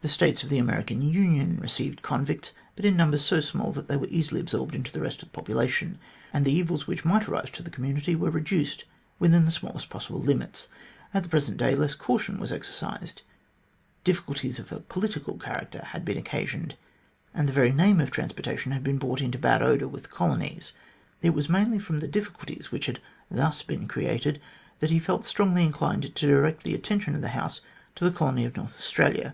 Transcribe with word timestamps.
The 0.00 0.08
States 0.08 0.42
of 0.42 0.48
the 0.50 0.58
American 0.58 1.00
Union 1.00 1.58
received 1.58 2.02
convicts, 2.02 2.50
but 2.74 2.84
in 2.84 2.96
numbers 2.96 3.24
so 3.24 3.38
small 3.38 3.70
that 3.70 3.86
they 3.86 3.96
were 3.96 4.08
easily 4.10 4.40
absorbed 4.40 4.74
in 4.74 4.82
the 4.82 5.00
rest 5.00 5.22
of 5.22 5.28
the 5.28 5.32
population, 5.32 6.00
and 6.32 6.44
the 6.44 6.50
evils 6.50 6.88
which 6.88 7.04
might 7.04 7.28
arise 7.28 7.50
to 7.50 7.62
the 7.62 7.70
community 7.70 8.16
were 8.16 8.32
re 8.32 8.42
duced 8.42 8.82
within 9.20 9.44
the 9.44 9.52
smallest 9.52 9.90
possible 9.90 10.18
limits. 10.20 10.66
At 11.14 11.22
the 11.22 11.28
present 11.28 11.56
day 11.56 11.76
less 11.76 11.94
caution 11.94 12.40
was 12.40 12.50
exercised, 12.50 13.22
difficulties 14.02 14.58
of 14.58 14.72
a 14.72 14.80
political 14.80 15.38
character 15.38 15.84
had 15.84 16.04
been 16.04 16.18
occasioned, 16.18 16.74
and 17.32 17.48
the 17.48 17.52
very 17.52 17.70
name 17.70 18.00
of 18.00 18.10
transportation 18.10 18.72
had 18.72 18.82
been 18.82 18.98
brought 18.98 19.20
into 19.20 19.38
bad 19.38 19.62
odour 19.62 19.86
with 19.86 20.02
the 20.02 20.08
colonies. 20.08 20.72
It 21.22 21.30
was 21.30 21.48
mainly 21.48 21.78
from 21.78 22.00
the 22.00 22.08
difficulties 22.08 22.72
which 22.72 22.86
had 22.86 22.98
thus 23.30 23.62
been 23.62 23.86
created 23.86 24.40
that 24.80 24.90
he 24.90 24.98
felt 24.98 25.24
strongly 25.24 25.62
inclined 25.62 26.12
to 26.12 26.26
direct 26.26 26.64
the 26.64 26.74
attention 26.74 27.14
of 27.14 27.20
the 27.20 27.28
House 27.38 27.60
to 27.94 28.04
the 28.04 28.10
colony 28.10 28.44
of 28.44 28.56
North 28.56 28.74
Australia. 28.76 29.32